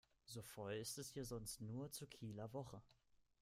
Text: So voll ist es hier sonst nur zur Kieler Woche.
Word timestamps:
So 0.25 0.41
voll 0.41 0.73
ist 0.77 0.97
es 0.97 1.11
hier 1.11 1.25
sonst 1.25 1.61
nur 1.61 1.91
zur 1.91 2.09
Kieler 2.09 2.51
Woche. 2.53 2.81